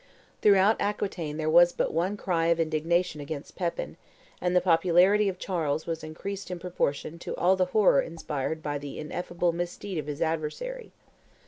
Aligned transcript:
Throughout 0.41 0.81
Aquitaine 0.81 1.37
there 1.37 1.47
was 1.47 1.73
but 1.73 1.93
one 1.93 2.17
cry 2.17 2.47
of 2.47 2.59
indignation 2.59 3.21
against 3.21 3.55
Pepin, 3.55 3.97
and 4.41 4.55
the 4.55 4.59
popularity 4.59 5.29
of 5.29 5.37
Charles 5.37 5.85
was 5.85 6.03
increased 6.03 6.49
in 6.49 6.57
proportion 6.57 7.19
to 7.19 7.35
all 7.35 7.55
the 7.55 7.65
horror 7.65 8.01
inspired 8.01 8.63
by 8.63 8.79
the 8.79 8.97
ineffable 8.97 9.51
misdeed 9.51 9.99
of 9.99 10.07
his 10.07 10.19
adversary. 10.19 10.91